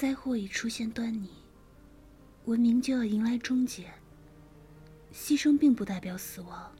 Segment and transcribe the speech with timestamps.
[0.00, 1.28] 灾祸已出现端倪，
[2.46, 3.92] 文明就要迎来终结。
[5.12, 6.74] 牺牲并不代表死亡，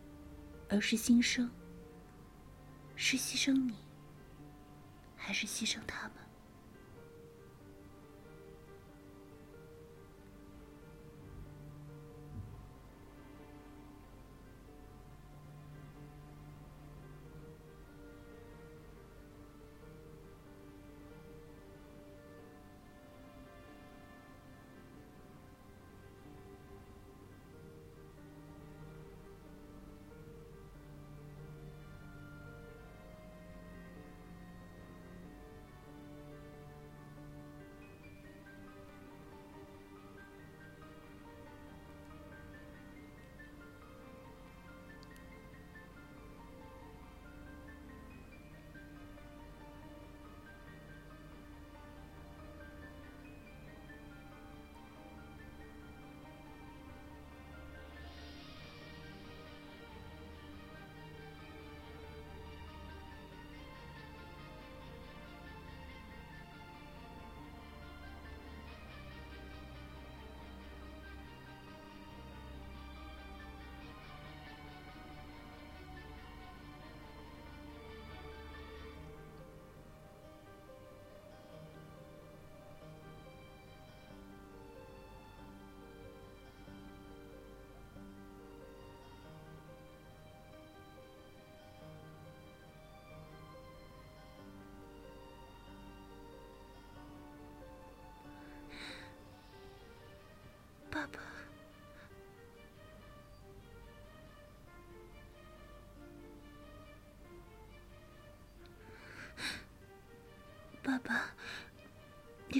[0.70, 1.50] 而是新生。
[2.96, 3.74] 是牺牲你，
[5.16, 6.14] 还是牺牲他们？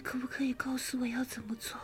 [0.01, 1.79] 你可不可以告诉我要怎么做？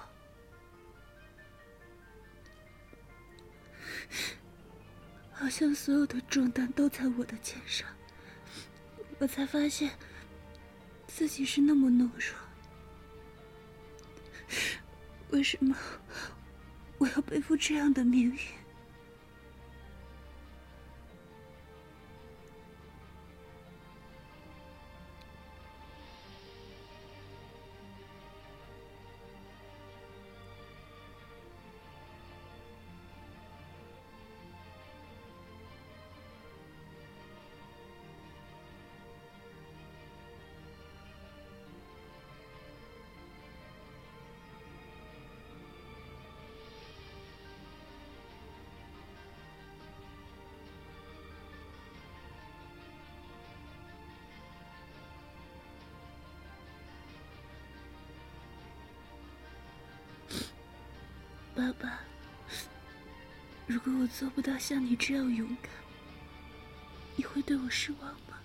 [5.31, 7.87] 好像所有的重担都在我的肩上，
[9.19, 9.91] 我才发现
[11.07, 12.35] 自己是那么懦弱。
[15.29, 15.77] 为什么？
[16.97, 18.39] 我要背负这样的命运。
[61.57, 62.01] 爸爸，
[63.67, 65.71] 如果我做不到像你这样勇敢，
[67.17, 68.37] 你会对我失望吗？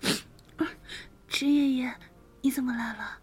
[1.28, 1.94] 陈 爷爷，
[2.40, 3.21] 你怎么来了？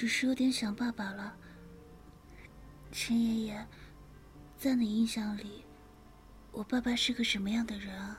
[0.00, 1.36] 只是有点想爸爸了。
[2.90, 3.66] 陈爷爷，
[4.56, 5.62] 在你印象里，
[6.52, 8.18] 我爸爸是个什么样的人啊？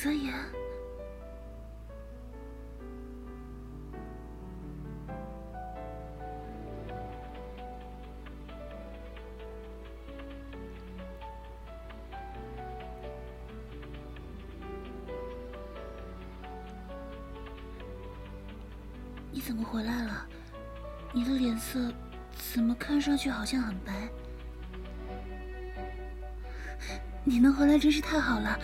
[0.00, 0.32] 尊严，
[19.32, 20.24] 你怎么回来了？
[21.12, 21.92] 你的脸色
[22.52, 24.08] 怎么看上去好像很白？
[27.24, 28.56] 你能回来真是太好了。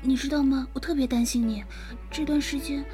[0.00, 0.66] 你知道吗？
[0.72, 1.62] 我特别担心你，
[2.10, 2.84] 这段时间。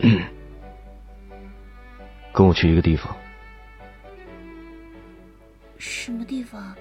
[0.00, 0.20] 嗯，
[2.32, 3.16] 跟我去一个地方。
[5.78, 6.74] 什么地方？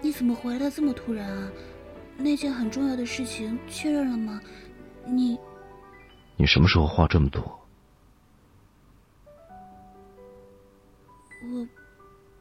[0.00, 1.52] 你怎么回来的这么突然啊？
[2.16, 4.40] 那件很重要的事情确认了吗？
[5.04, 5.38] 你，
[6.36, 7.42] 你什么时候话这么多？
[11.44, 11.66] 我，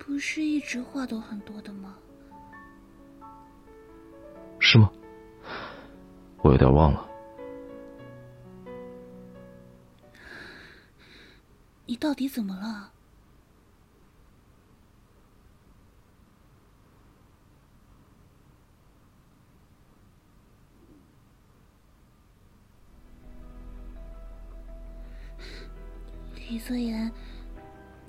[0.04, 1.96] 不是一直话都很多的吗？
[4.60, 4.92] 是吗？
[6.42, 7.08] 我有点忘了。
[11.86, 12.92] 你到底怎么了？
[26.36, 27.12] 李泽言，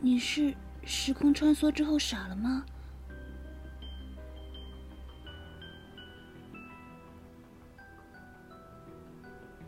[0.01, 0.55] 你是
[0.85, 2.65] 时空穿梭之后傻了吗？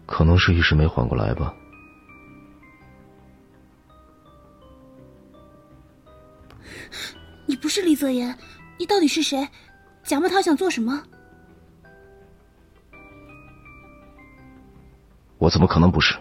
[0.06, 1.54] 可能是一时没缓过来吧。
[7.46, 8.36] 你不是李泽言，
[8.78, 9.48] 你到底是谁？
[10.02, 11.02] 贾木涛想做什么？
[15.38, 16.14] 我怎么可能不是？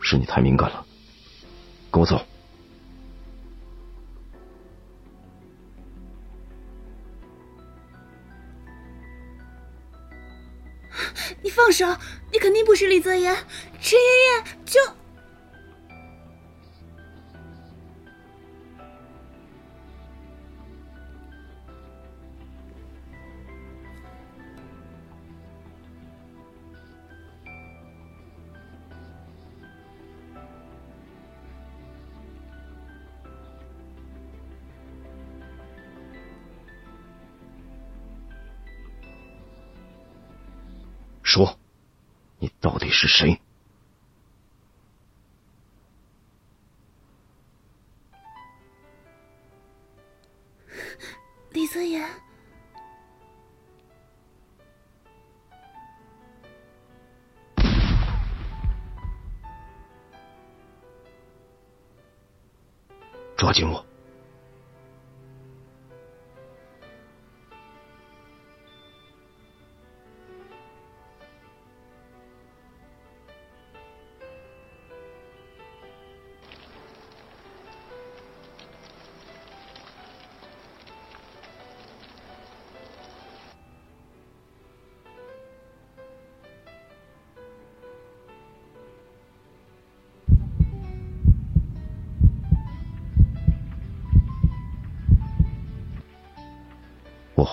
[0.00, 0.86] 是你太敏感了。
[1.90, 2.24] 跟我走！
[11.66, 11.84] 放手！
[12.30, 13.34] 你肯定不是李泽言，
[13.82, 14.80] 陈爷爷就。
[41.36, 41.58] 说，
[42.38, 43.42] 你到底是谁？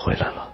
[0.04, 0.52] 回来了，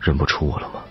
[0.00, 0.82] 认不出我了吗？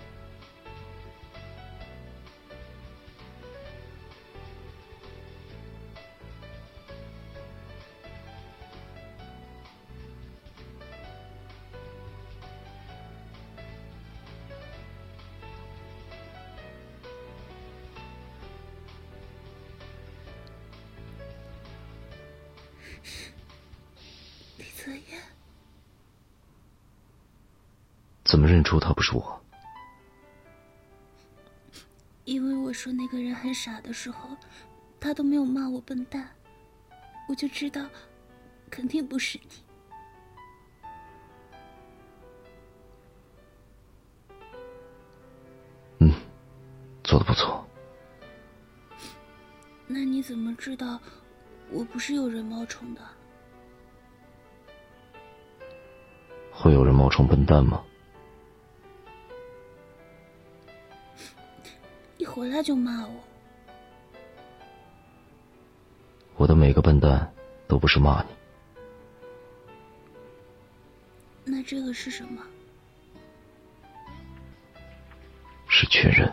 [29.10, 29.22] 不？
[32.24, 34.36] 因为我说那个人很傻的时候，
[35.00, 36.28] 他都没有骂我笨蛋，
[37.28, 37.84] 我就知道，
[38.70, 39.64] 肯定不是你。
[45.98, 46.12] 嗯，
[47.02, 47.66] 做的不错。
[49.88, 51.00] 那你怎么知道？
[51.72, 53.00] 我不是有人冒充的，
[56.52, 57.84] 会有人冒充笨蛋吗？
[62.40, 63.22] 回来就骂我，
[66.38, 67.30] 我的每个笨蛋
[67.68, 68.28] 都不是骂你，
[71.44, 72.42] 那这个是什么？
[75.68, 76.32] 是确认。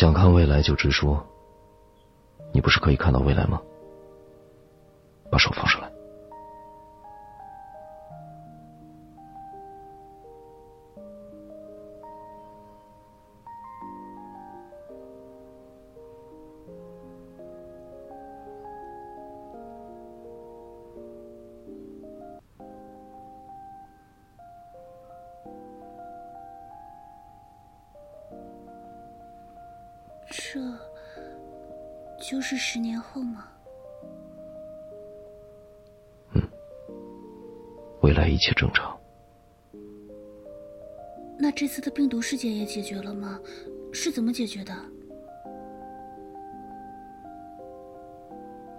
[0.00, 1.22] 想看未来就直说。
[2.54, 3.60] 你不是可以看到未来吗？
[5.30, 5.89] 把手放上来。
[42.70, 43.36] 解决了吗？
[43.92, 44.72] 是怎么解决的？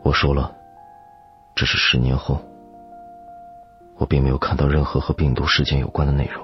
[0.01, 0.55] 我说了，
[1.53, 2.39] 这是十年后，
[3.97, 6.41] 我并没有看到任何和病毒事件有关的内容，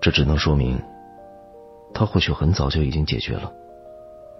[0.00, 0.80] 这只能说明。
[1.92, 3.52] 他或许很早就已经解决了，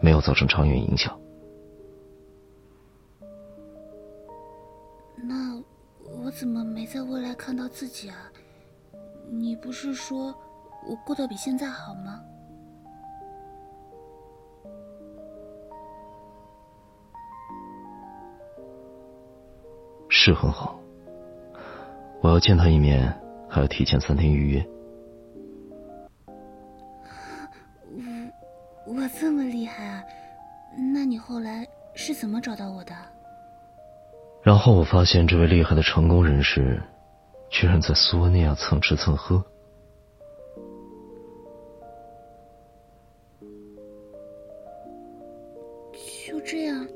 [0.01, 1.19] 没有造成长远影响。
[5.17, 5.61] 那
[6.23, 8.31] 我怎么没在未来看到自己啊？
[9.31, 10.35] 你不是说
[10.89, 12.23] 我过得比现在好吗？
[20.09, 20.81] 是很好。
[22.23, 23.13] 我要见他一面，
[23.49, 24.67] 还要提前三天预约。
[28.87, 30.03] 我我这么厉害啊？
[30.93, 32.95] 那你后来是怎么找到我的？
[34.43, 36.83] 然后我发现这位厉害的成功人士，
[37.49, 39.45] 居然在苏文那样蹭吃蹭喝。
[46.27, 46.87] 就这样？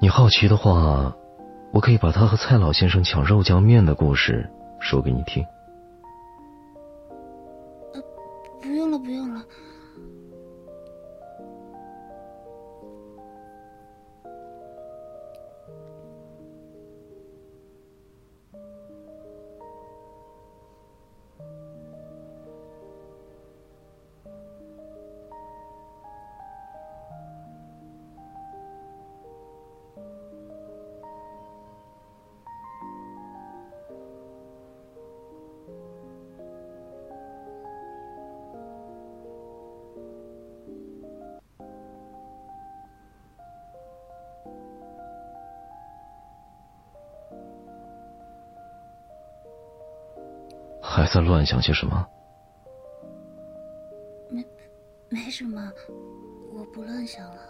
[0.00, 1.16] 你好奇的话，
[1.72, 5.44] 我可以把他和蔡老先生抢肉酱面的故事说给你听。
[51.26, 52.06] 乱想些什么？
[54.30, 54.44] 没，
[55.08, 55.60] 没什么，
[56.52, 57.42] 我不乱想了。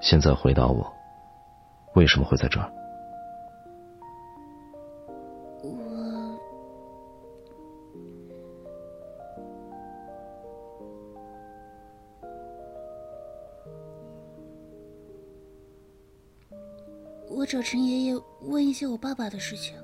[0.00, 0.92] 现在回答我，
[1.94, 2.81] 为什么会在这儿？
[19.30, 19.76] 的事情。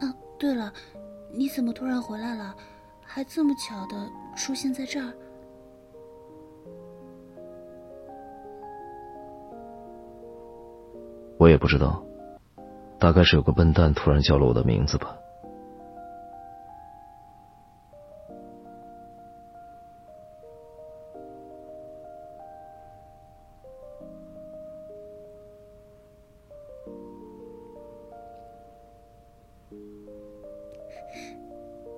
[0.00, 0.72] 啊，对了，
[1.30, 2.54] 你怎么突然回来了？
[3.04, 5.12] 还这么巧的出现在这儿？
[11.38, 12.02] 我也不知道，
[12.98, 15.11] 大概是有个笨蛋突然叫了我的名字吧。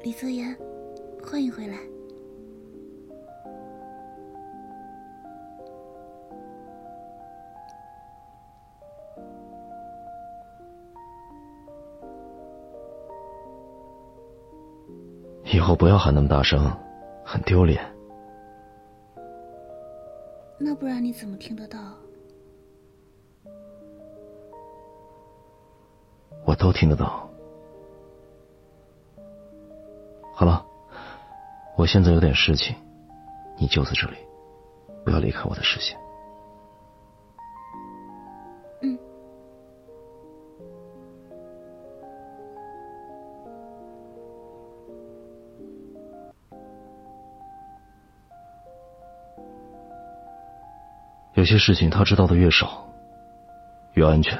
[0.04, 0.54] 李泽言，
[1.25, 1.78] 欢迎回来。
[15.46, 16.70] 以后不要喊那么大声，
[17.25, 17.82] 很丢脸。
[20.58, 21.78] 那不然你怎么听得到？
[26.44, 27.26] 我都听得到。
[30.37, 30.67] 好了，
[31.76, 32.75] 我现在有点事情，
[33.57, 34.17] 你就在这里，
[35.05, 35.97] 不要离开我的视线。
[38.83, 38.99] 嗯。
[51.35, 52.88] 有些事情他知道的越少，
[53.93, 54.37] 越安全。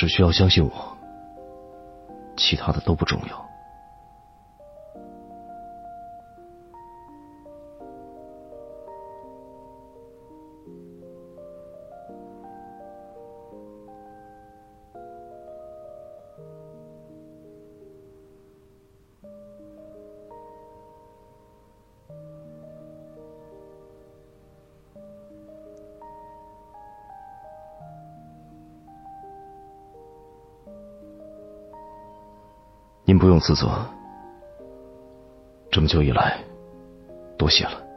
[0.00, 0.96] 只需要相信我，
[2.34, 3.49] 其他的都不重要。
[33.20, 33.68] 不用自责，
[35.70, 36.42] 这么久以来，
[37.36, 37.89] 多谢了。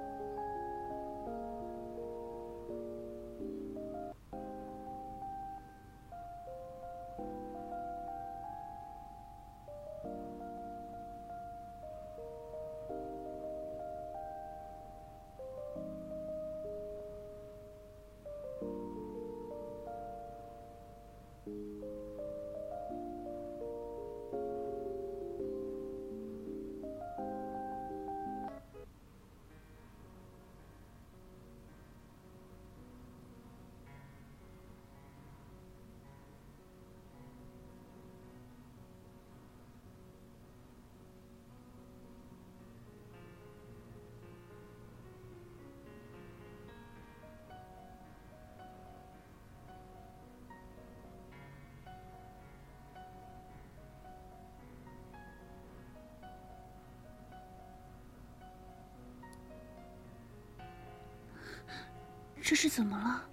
[62.54, 63.24] 这是怎么了？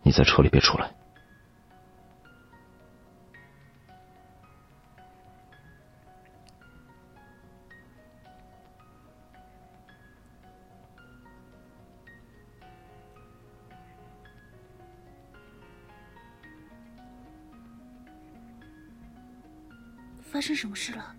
[0.00, 0.94] 你在车里别出来。
[20.22, 21.16] 发生什么事了？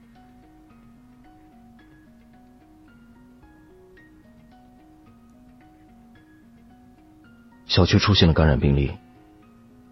[7.71, 8.91] 小区出现了感染病例，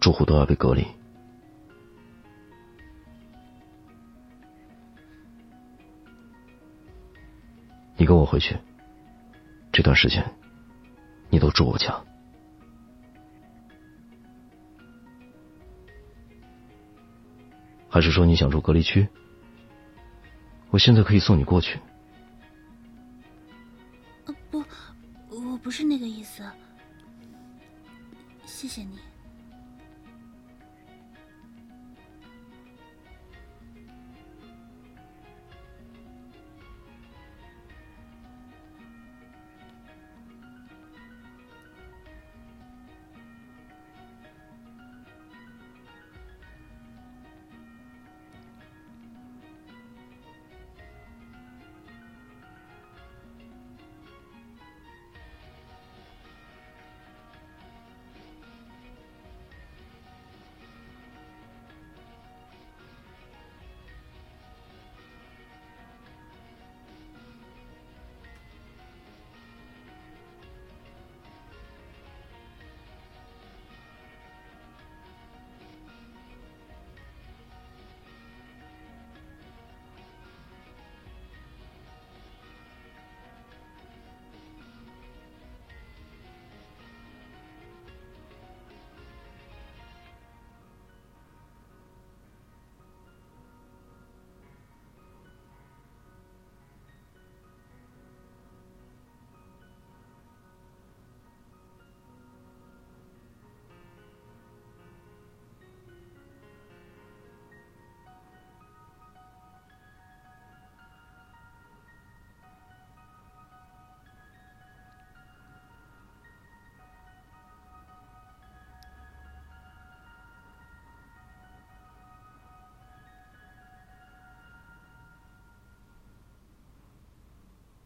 [0.00, 0.86] 住户都要被隔离。
[7.96, 8.54] 你跟我回去，
[9.72, 10.22] 这段时间
[11.30, 11.98] 你都住我家，
[17.88, 19.08] 还是说你想住隔离区？
[20.68, 21.80] 我现在可以送你过去。
[24.50, 24.62] 不，
[25.30, 26.44] 我不是那个意思。
[28.60, 29.09] 谢谢你。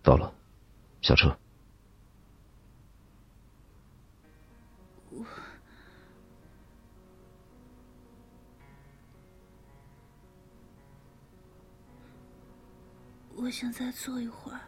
[0.05, 0.31] 到了，
[1.01, 1.35] 下车。
[5.11, 5.25] 我
[13.35, 14.61] 我想再坐一会儿，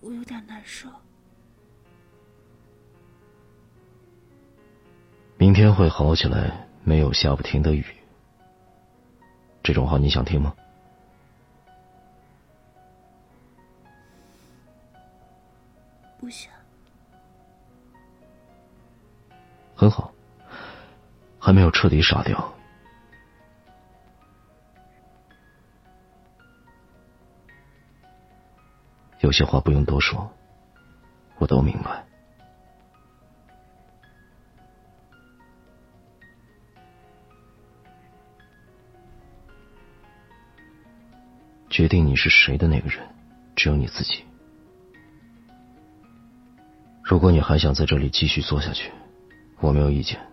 [0.00, 0.88] 我有点难受。
[5.38, 7.86] 明天会好起来，没有下不停的雨。
[9.62, 10.52] 这种话你想听吗？
[16.22, 16.52] 不想。
[19.74, 20.12] 很好，
[21.40, 22.54] 还没有彻底傻掉。
[29.18, 30.32] 有些话不用多说，
[31.38, 32.06] 我都明白。
[41.68, 43.04] 决定你是谁的那个人，
[43.56, 44.24] 只有你自己。
[47.02, 48.90] 如果你还想在这里继续做下去，
[49.60, 50.31] 我没有意见。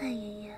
[0.00, 0.54] 蔡爷爷，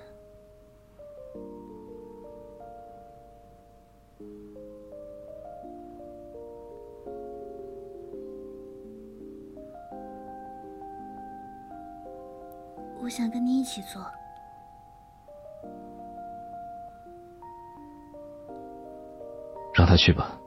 [13.01, 13.99] 我想跟你一起做。
[19.73, 20.39] 让他去吧。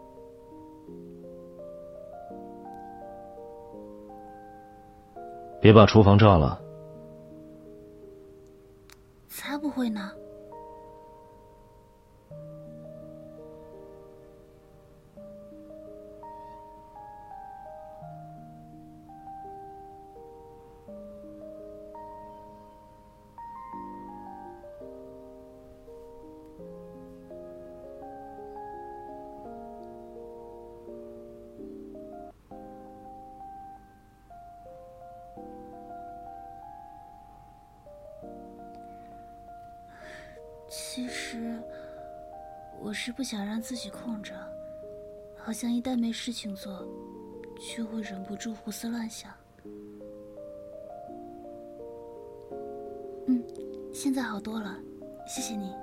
[5.61, 6.64] 别把厨房炸了。
[40.95, 41.61] 其实，
[42.81, 44.33] 我是不想让自己空着，
[45.37, 46.87] 好像一旦没事情做，
[47.59, 49.33] 就会忍不住胡思乱想。
[53.27, 53.43] 嗯，
[53.93, 54.79] 现在好多了，
[55.27, 55.75] 谢谢你。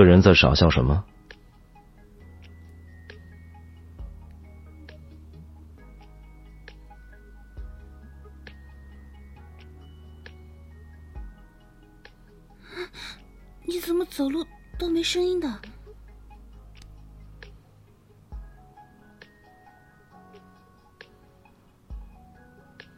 [0.00, 1.04] 个人在傻笑什么？
[13.66, 14.42] 你怎么走路
[14.78, 15.60] 都没声音的？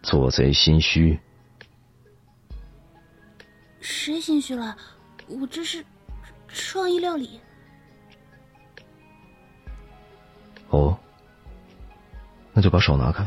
[0.05, 1.19] 做贼心虚。
[3.81, 4.77] 谁心虚了？
[5.27, 5.85] 我这是
[6.53, 7.41] 创意料理。
[10.71, 10.99] 哦，
[12.53, 13.27] 那就把手拿开。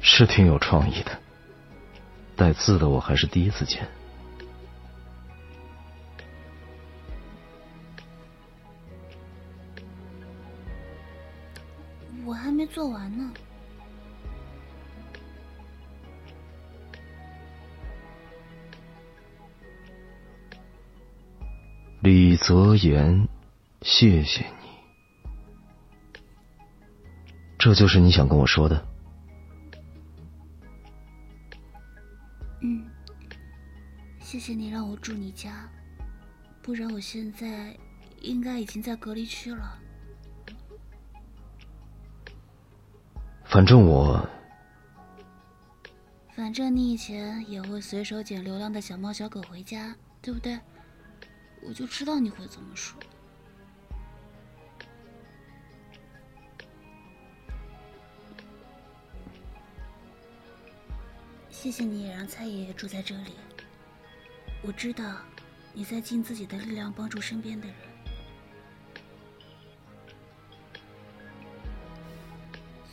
[0.00, 1.16] 是挺有创意的，
[2.34, 3.86] 带字的我还是第一次见。
[12.24, 13.32] 我还没做完呢。
[22.00, 23.26] 李泽言，
[23.82, 24.68] 谢谢你，
[27.58, 28.86] 这就是你想跟我说的。
[32.62, 32.88] 嗯，
[34.20, 35.68] 谢谢你让我住你家，
[36.62, 37.76] 不然我现在
[38.20, 39.78] 应该已经在隔离区了。
[43.50, 44.28] 反正我，
[46.36, 50.60] 反正你以前也会随手捡流浪的小猫小狗回家，对不对？
[51.66, 53.00] 我就知道你会这么说。
[61.50, 63.32] 谢谢你也让蔡爷爷住在这里。
[64.62, 65.16] 我知道
[65.72, 67.87] 你在尽自己的力量帮助身边的人。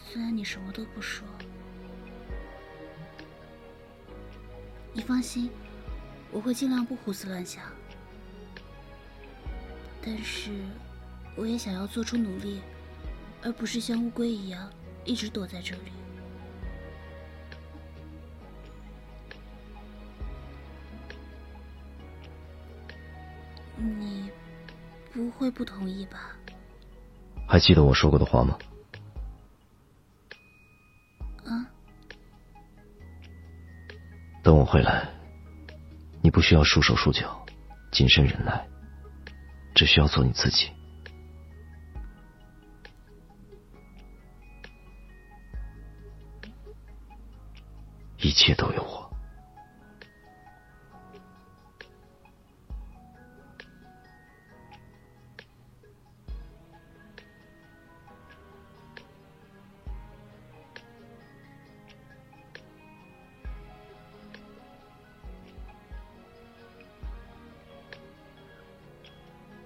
[0.08, 1.28] 虽然你什么都不说，
[4.94, 5.50] 你放心，
[6.32, 7.64] 我会尽量不胡思乱想。
[10.02, 10.52] 但是，
[11.36, 12.62] 我也想要做出努力，
[13.44, 14.72] 而不是像乌龟一样
[15.04, 15.92] 一直躲在这里。
[23.76, 24.30] 你
[25.12, 26.38] 不会不同意吧？
[27.48, 28.58] 还记得我说过的话吗？
[34.46, 35.10] 等我回来，
[36.22, 37.44] 你不需要束手束脚，
[37.92, 38.68] 谨慎忍耐，
[39.74, 40.70] 只需要做你自己。
[48.20, 49.05] 一切都有我。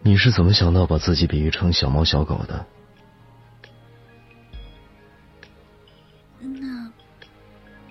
[0.09, 2.65] 你是怎么想到把自己比喻成小猫小狗的？
[6.39, 6.91] 那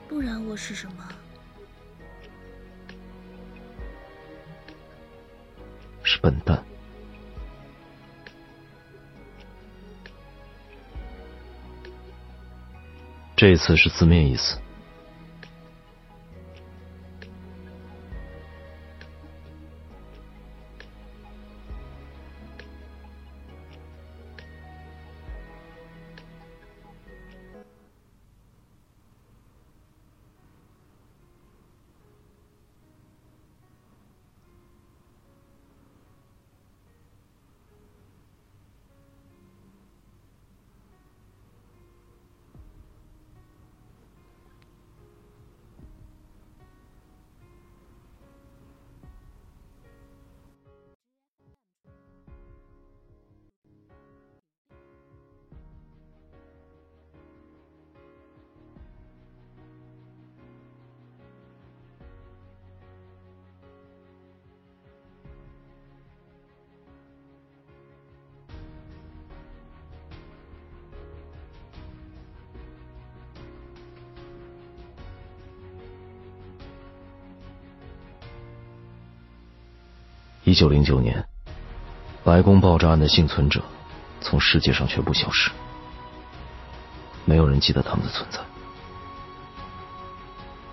[0.09, 1.09] 不然我是什么？
[6.03, 6.61] 是笨蛋。
[13.37, 14.59] 这次是字面意思。
[80.49, 81.29] 一九零九年，
[82.25, 83.63] 白宫爆炸案的幸存者
[84.19, 85.51] 从世界上全部消失，
[87.27, 88.41] 没有人记得他们的存在。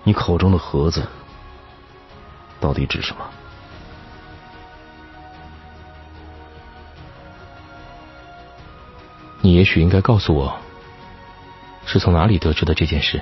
[0.02, 1.06] 你口中的盒子
[2.58, 3.28] 到底指什么？
[9.42, 10.56] 你也许应该告诉我，
[11.84, 13.20] 是从哪里得知的这件事？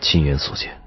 [0.00, 0.81] 亲眼所见。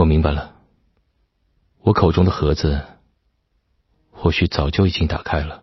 [0.00, 0.58] 我明白了，
[1.82, 2.82] 我口中的盒子
[4.10, 5.62] 或许早就已经打开了，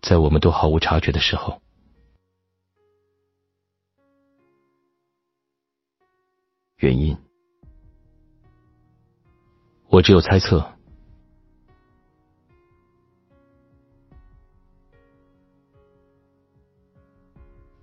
[0.00, 1.60] 在我们都毫无察觉的时候。
[6.76, 7.18] 原因，
[9.88, 10.72] 我只有猜测。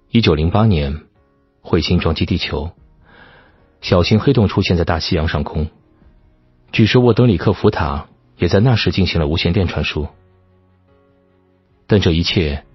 [0.09, 1.07] 一九零八年，
[1.61, 2.71] 彗星撞击地球。
[3.81, 5.69] 小型黑洞出现在大西洋上空，
[6.71, 10.07] 据说沃德里克福塔也在那时进行了无线电传输，
[11.87, 12.65] 但这一切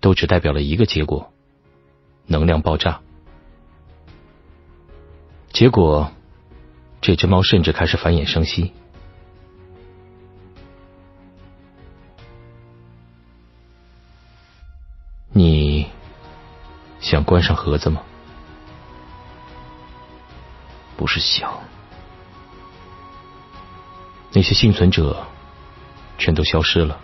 [0.00, 1.32] 都只代表了一个结果：
[2.26, 3.00] 能量爆炸。
[5.52, 6.10] 结果，
[7.00, 8.72] 这只猫甚至开始繁衍生息。
[15.32, 15.86] 你
[17.00, 18.02] 想关上盒子吗？
[21.00, 21.50] 不是想。
[24.32, 25.26] 那些幸存者
[26.18, 27.00] 全都消失了。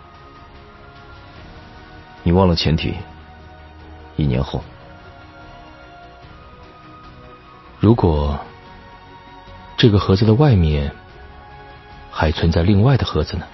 [2.23, 2.95] 你忘了前提？
[4.17, 4.63] 一年后，
[7.81, 8.39] 如果
[9.79, 10.95] 这个盒子的外面
[12.11, 13.47] 还存在另外的盒子呢？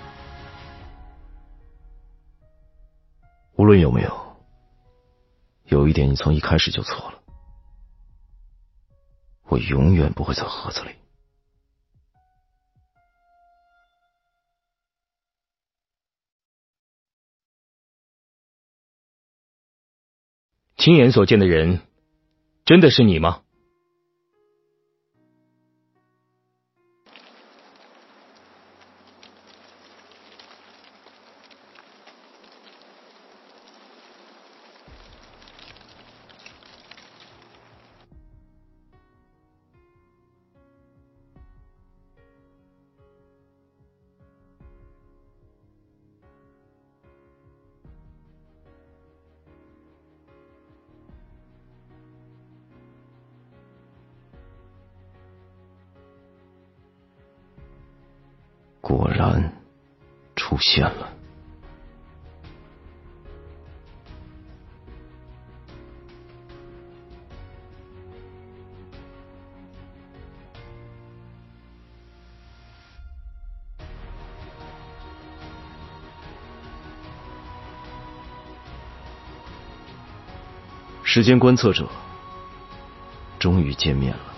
[3.55, 4.37] 无论有没有，
[5.66, 7.21] 有一点你从一开始就错了。
[9.53, 10.93] 我永远不会在盒子里。
[20.79, 21.83] 亲眼所见的人，
[22.65, 23.43] 真的是你吗？
[59.22, 59.52] 然
[60.35, 61.08] 出现了。
[81.04, 81.87] 时间观测者
[83.38, 84.32] 终于见面了。